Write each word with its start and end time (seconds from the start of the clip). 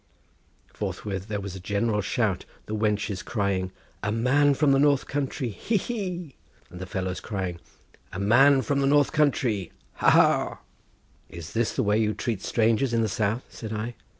Forthwith 0.73 1.27
there 1.27 1.39
was 1.39 1.55
a 1.55 1.59
general 1.59 2.01
shout—the 2.01 2.75
wenches 2.75 3.23
crying: 3.23 3.71
"A 4.01 4.11
man 4.11 4.55
from 4.55 4.71
the 4.71 4.79
north 4.79 5.05
country, 5.05 5.49
hee, 5.49 5.77
hee!" 5.77 6.35
and 6.71 6.79
the 6.79 6.87
fellows 6.87 7.19
crying: 7.19 7.59
"A 8.11 8.17
man 8.19 8.63
from 8.63 8.79
the 8.79 8.87
north 8.87 9.11
country, 9.11 9.71
hoo, 9.99 10.07
hoo!" 10.07 10.57
"Is 11.29 11.53
this 11.53 11.73
the 11.75 11.83
way 11.83 11.99
you 11.99 12.15
treat 12.15 12.41
strangers 12.41 12.93
in 12.95 13.03
the 13.03 13.07
south?" 13.07 13.43
said 13.51 13.71
I. 13.73 13.93